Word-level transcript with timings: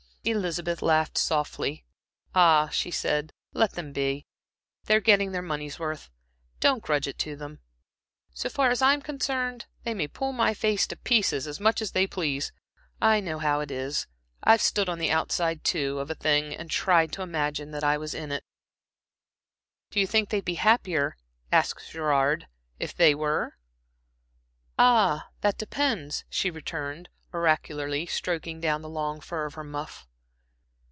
Elizabeth 0.23 0.83
laughed 0.83 1.17
softly. 1.17 1.83
"Ah," 2.35 2.69
she 2.71 2.91
said 2.91 3.33
"let 3.53 3.71
them 3.73 3.91
be. 3.91 4.27
They're 4.85 4.99
getting 5.01 5.31
their 5.31 5.41
money's 5.41 5.79
worth; 5.79 6.11
don't 6.59 6.83
grudge 6.83 7.07
it 7.07 7.17
to 7.25 7.35
them. 7.35 7.57
So 8.31 8.47
far 8.47 8.69
as 8.69 8.83
I'm 8.83 9.01
concerned, 9.01 9.65
they 9.83 9.95
may 9.95 10.07
pull 10.07 10.31
my 10.31 10.53
face 10.53 10.85
to 10.87 10.95
pieces 10.95 11.47
as 11.47 11.59
much 11.59 11.81
as 11.81 11.93
they 11.93 12.05
please. 12.05 12.51
I 13.01 13.19
know 13.19 13.39
how 13.39 13.61
it 13.61 13.71
is 13.71 14.05
I've 14.43 14.61
stood 14.61 14.87
on 14.87 14.99
the 14.99 15.09
outside, 15.09 15.63
too, 15.63 15.97
of 15.97 16.11
a 16.11 16.13
thing, 16.13 16.53
and 16.55 16.69
tried 16.69 17.11
to 17.13 17.23
imagine 17.23 17.71
that 17.71 17.83
I 17.83 17.97
was 17.97 18.13
in 18.13 18.31
it." 18.31 18.43
"Do 19.89 19.99
you 19.99 20.05
think 20.05 20.29
they'd 20.29 20.45
be 20.45 20.53
happier," 20.53 21.17
asked 21.51 21.89
Gerard, 21.89 22.45
"if 22.77 22.95
they 22.95 23.15
were?" 23.15 23.57
"Ah, 24.77 25.29
that 25.39 25.57
depends," 25.57 26.25
she 26.29 26.51
returned, 26.51 27.09
oracularly, 27.33 28.05
stroking 28.05 28.61
down 28.61 28.83
the 28.83 28.87
long 28.89 29.19
fur 29.19 29.47
of 29.47 29.55
her 29.55 29.63
muff. 29.63 30.07